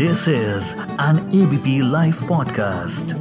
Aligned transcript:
This 0.00 0.26
is 0.26 0.72
an 0.98 1.18
ABP 1.28 1.82
Life 1.82 2.20
podcast. 2.20 3.12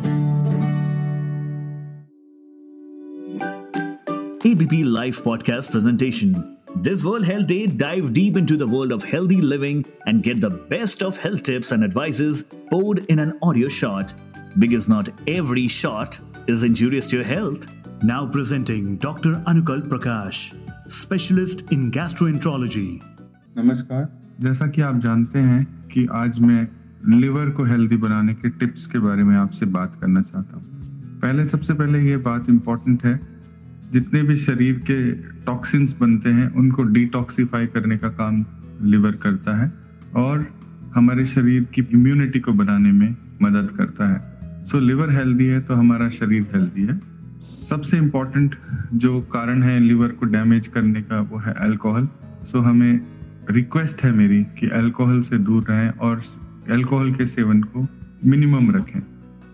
ABP 4.46 4.84
Life 4.86 5.22
podcast 5.24 5.70
presentation. 5.70 6.58
This 6.76 7.04
World 7.04 7.26
Health 7.26 7.48
Day 7.48 7.68
dive 7.68 8.14
deep 8.14 8.38
into 8.38 8.56
the 8.56 8.66
world 8.68 8.94
of 8.94 9.04
healthy 9.04 9.42
living 9.42 9.84
and 10.08 10.24
get 10.24 10.40
the 10.40 10.50
best 10.50 11.04
of 11.04 11.18
health 11.18 11.44
tips 11.44 11.72
and 11.72 11.84
advices 11.84 12.46
poured 12.70 13.00
in 13.06 13.20
an 13.20 13.38
audio 13.42 13.68
shot. 13.68 14.14
Because 14.58 14.88
not 14.88 15.10
every 15.28 15.68
shot 15.68 16.18
is 16.48 16.64
injurious 16.64 17.06
to 17.08 17.18
your 17.18 17.26
health. 17.26 17.68
Now 18.02 18.26
presenting 18.28 18.96
Dr. 18.96 19.36
Anukal 19.46 19.82
Prakash, 19.82 20.56
specialist 20.90 21.64
in 21.72 21.92
gastroenterology. 21.92 23.02
नमस्कार 23.58 24.08
जैसा 24.42 24.68
कि 24.68 24.82
आप 24.82 24.98
जानते 25.00 25.40
हैं 25.40 25.79
कि 25.93 26.07
आज 26.13 26.41
मैं 26.41 26.69
liver 27.09 27.51
को 27.51 27.65
हेल्दी 27.65 27.97
बनाने 27.97 28.35
के 28.35 28.49
टिप्स 28.49 28.87
के 28.87 28.99
बारे 28.99 29.25
में 29.25 29.37
आपसे 29.37 29.67
बात 29.67 29.99
करना 30.01 30.23
चाहता 30.23 30.57
हूँ। 30.57 30.65
पहले, 31.21 31.47
सबसे 31.47 31.75
पहले 31.75 32.01
ये 32.11 32.17
बात 32.17 32.51
इम्पोर्टेंट 32.51 33.05
है, 33.05 33.21
जितने 33.93 34.23
भी 34.23 34.37
शरीर 34.37 34.75
के 34.91 35.13
टॉक्सिन्स 35.45 35.97
बनते 36.01 36.29
हैं, 36.29 36.55
उनको 36.55 36.83
डिटॉक्सीफाई 36.83 37.67
करने 37.67 37.97
का 37.99 38.09
काम 38.09 38.45
लिवर 38.83 39.13
करता 39.13 39.57
है 39.57 39.73
और 40.17 40.47
हमारे 40.95 41.25
शरीर 41.25 41.65
की 41.65 41.83
इम्यूनिटी 41.93 42.41
को 42.41 42.53
बनाने 42.53 42.93
में 42.93 43.17
मदद 43.43 43.71
करता 43.71 44.09
है। 44.09 44.65
सो 44.65 44.81
लिवर 44.81 45.11
हेल्दी 45.11 45.47
है 45.47 45.61
तो 45.61 45.75
हमारा 45.75 46.09
शरीर 46.09 46.47
हेल्दी 46.55 46.83
है। 46.83 47.01
सबसे 47.41 47.97
इम्पोर्टेंट 47.97 48.55
जो 48.95 49.21
कारण 49.21 49.63
है 49.63 49.79
लिवर 49.81 50.09
को 50.09 50.27
डैमेज 50.27 50.69
करने 50.69 51.03
का, 51.03 51.21
वो 51.21 51.39
है 51.39 51.53
अल्कोहल 51.53 52.09
सो 52.43 52.61
हमें 52.61 53.01
रिक्वेस्ट 53.51 54.03
है 54.03 54.13
मेरी 54.13 54.45
कि 54.45 54.69
अल्कोहल 54.69 55.21
से 55.21 55.39
दूर 55.39 55.65
रहें 55.71 55.91
और 55.91 56.21
अल्कोहल 56.71 57.15
के 57.15 57.27
सेवन 57.27 57.63
को 57.63 57.87
मिनिमम 58.27 58.71
रखें। 58.71 59.01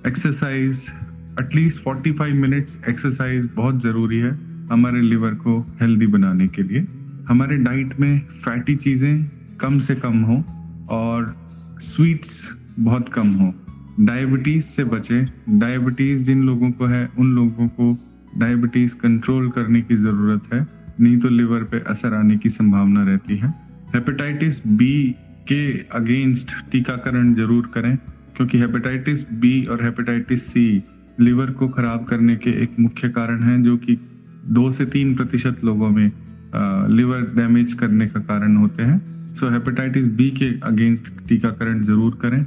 एक्सरसाइज 0.06 0.92
एटलीस्ट 1.40 1.84
45 1.84 2.34
मिनट्स 2.34 2.78
एक्सरसाइज 2.88 3.50
बहुत 3.56 3.82
ज़रूरी 3.82 4.18
है 4.18 4.38
हमारे 4.72 5.00
लिवर 5.00 5.34
को 5.34 5.76
हेल्दी 5.80 6.06
बनाने 6.06 6.48
के 6.48 6.62
लिए। 6.62 6.86
हमारे 7.28 7.56
डाइट 7.56 8.00
में 8.00 8.20
फैटी 8.20 8.76
चीज़ें 8.76 9.30
कम 9.60 9.78
से 9.78 9.94
कम 9.94 10.18
हो 10.18 10.44
और 10.90 11.36
स्वीट्स 11.80 12.62
बहुत 12.78 13.08
कम 13.08 13.28
हो। 13.28 13.54
डायबिटीज़ 14.00 14.64
से 14.64 14.84
बचें। 14.84 15.26
डायबिटीज़ 15.58 16.24
जिन 16.24 16.42
लोगों 16.42 16.70
को 16.70 16.86
है, 16.86 17.10
उन 17.18 17.34
लोगों 17.34 17.68
को 17.68 17.98
डायबिटीज़ 18.38 18.94
कंट्रोल 18.94 19.50
करने 19.50 19.82
की 19.82 19.94
ज़रूरत 19.94 20.54
है। 20.54 20.66
नहीं 21.00 21.18
तो 21.18 21.28
लिवर 21.28 21.64
पे 21.64 21.80
असर 21.80 22.14
आने 22.14 22.36
की 22.36 22.48
संभावना 22.48 23.02
रहती 23.02 23.36
है। 23.36 23.65
हेपेटाइटिस 23.94 24.66
बी 24.68 25.14
के 25.48 25.62
अगेंस्ट 25.94 26.52
टीकाकरण 26.70 27.32
ज़रूर 27.34 27.70
करें, 27.74 27.96
क्योंकि 28.36 28.58
हेपेटाइटिस 28.58 29.26
बी 29.32 29.62
और 29.64 29.84
हेपेटाइटिस 29.84 30.46
सी 30.46 30.82
लिवर 31.20 31.50
को 31.50 31.68
खराब 31.68 32.04
करने 32.04 32.36
के 32.36 32.50
एक 32.62 32.78
मुख्य 32.80 33.08
कारण 33.08 33.42
है, 33.42 33.62
जो 33.62 33.76
कि 33.76 33.98
दो 34.48 34.70
से 34.70 34.86
तीन 34.86 35.14
प्रतिशत 35.14 35.64
लोगों 35.64 35.90
में 35.90 36.10
लिवर 36.88 37.20
डैमेज 37.36 37.72
करने 37.74 38.06
का 38.06 38.20
कारण 38.22 38.56
होते 38.56 38.82
हैं। 38.82 39.34
सो 39.34 39.50
हेपेटाइटिस 39.50 40.06
बी 40.16 40.30
के 40.30 40.48
अगेंस्ट 40.64 41.12
टीकाकरण 41.28 41.82
ज़रूर 41.82 42.18
करें। 42.22 42.44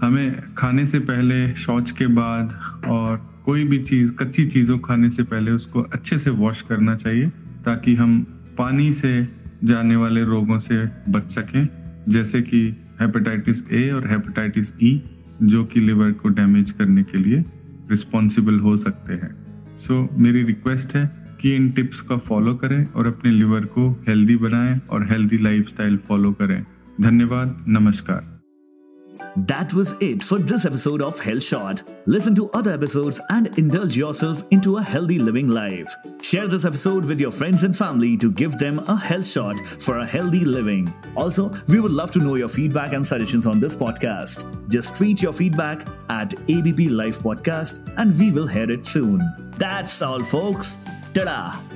हमें 0.00 0.54
खाने 0.54 0.84
से 0.86 0.98
पहले 1.00 1.54
शौच 1.56 1.90
के 1.90 2.06
बाद 2.06 2.58
और 2.86 3.16
कोई 3.44 3.64
भी 3.64 3.78
चीज़, 3.80 4.12
कच्ची 4.12 4.44
चीज़ों 4.46 4.78
खाने 4.78 5.10
से 5.10 5.22
पहले 5.22 5.50
उसको 5.50 5.82
अच्छे 5.82 6.18
से 6.18 6.30
वॉश 6.32 6.62
करना 6.62 6.94
चाहिए, 6.96 7.26
ताकि 7.64 7.94
हम 7.94 8.20
पानी 8.58 8.92
से 8.92 9.12
जाने 9.64 9.96
वाले 9.96 10.24
रोगों 10.24 10.58
से 10.58 10.88
बच 11.08 11.30
सकें 11.30 11.68
जैसे 12.08 12.42
कि 12.42 12.76
हेपेटाइटिस 13.00 13.70
ए 13.72 13.90
और 13.90 14.10
हेपेटाइटिस 14.10 14.72
ई 14.82 15.02
e, 15.04 15.08
जो 15.42 15.64
कि 15.64 15.80
लिवर 15.80 16.12
को 16.12 16.28
डैमेज 16.28 16.70
करने 16.70 17.02
के 17.02 17.18
लिए 17.18 17.44
रिस्पॉन्सिबल 17.90 18.60
हो 18.60 18.76
सकते 18.76 19.14
हैं। 19.14 19.46
सो 19.76 20.08
so, 20.12 20.18
मेरी 20.18 20.42
रिक्वेस्ट 20.42 20.94
है 20.94 21.36
कि 21.40 21.54
इन 21.54 21.70
टिप्स 21.70 22.00
का 22.00 22.16
फॉलो 22.16 22.54
करें 22.54 22.86
और 22.86 23.06
अपने 23.06 23.30
लिवर 23.30 23.60
को 23.60 24.04
हेल्दी 24.08 24.36
बनाएँ 24.36 24.80
और 24.90 25.10
हेल्दी 25.10 25.38
लाइफस्टाइल 25.38 25.96
फॉलो 25.96 26.32
करें। 26.32 26.66
धन्यवाद 27.00 27.64
नमस्कार। 27.68 28.35
That 29.36 29.72
was 29.74 29.94
it 30.00 30.22
for 30.22 30.38
this 30.38 30.64
episode 30.64 31.02
of 31.02 31.20
Health 31.20 31.42
Shot. 31.42 31.82
Listen 32.06 32.34
to 32.36 32.50
other 32.52 32.72
episodes 32.72 33.20
and 33.30 33.56
indulge 33.58 33.96
yourself 33.96 34.44
into 34.50 34.78
a 34.78 34.82
healthy 34.82 35.18
living 35.18 35.48
life. 35.48 35.94
Share 36.22 36.48
this 36.48 36.64
episode 36.64 37.04
with 37.04 37.20
your 37.20 37.30
friends 37.30 37.62
and 37.62 37.76
family 37.76 38.16
to 38.16 38.30
give 38.30 38.58
them 38.58 38.78
a 38.80 38.96
health 38.96 39.26
shot 39.26 39.60
for 39.80 39.98
a 39.98 40.06
healthy 40.06 40.44
living. 40.44 40.92
Also, 41.16 41.50
we 41.68 41.80
would 41.80 41.92
love 41.92 42.10
to 42.12 42.18
know 42.18 42.34
your 42.36 42.48
feedback 42.48 42.92
and 42.92 43.06
suggestions 43.06 43.46
on 43.46 43.60
this 43.60 43.76
podcast. 43.76 44.44
Just 44.68 44.94
tweet 44.94 45.20
your 45.20 45.32
feedback 45.32 45.86
at 46.08 46.34
ABP 46.48 46.88
Life 46.88 47.18
Podcast 47.18 47.80
and 47.98 48.18
we 48.18 48.30
will 48.30 48.46
hear 48.46 48.70
it 48.70 48.86
soon. 48.86 49.20
That's 49.58 50.00
all, 50.02 50.22
folks. 50.22 50.78
Ta-da! 51.14 51.75